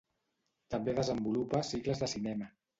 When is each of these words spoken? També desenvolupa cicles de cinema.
També 0.77 0.95
desenvolupa 1.01 1.63
cicles 1.71 2.05
de 2.05 2.13
cinema. 2.19 2.53